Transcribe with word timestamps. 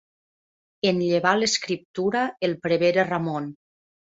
En 0.91 1.01
llevà 1.09 1.33
l'escriptura 1.41 2.25
el 2.49 2.59
prevere 2.67 3.07
Ramon. 3.13 3.53